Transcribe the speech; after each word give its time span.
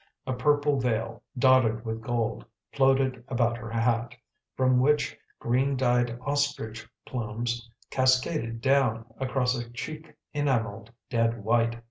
A 0.25 0.33
purple 0.33 0.79
veil, 0.79 1.21
dotted 1.37 1.85
with 1.85 2.01
gold, 2.01 2.43
floated 2.73 3.23
about 3.27 3.55
her 3.59 3.69
hat, 3.69 4.15
from 4.57 4.79
which 4.79 5.15
green 5.37 5.77
dyed 5.77 6.17
ostrich 6.25 6.89
plumes 7.05 7.69
cascaded 7.91 8.61
down 8.61 9.05
across 9.19 9.55
a 9.55 9.69
cheek 9.69 10.11
enamelled 10.33 10.89
dead 11.11 11.43
white. 11.43 11.79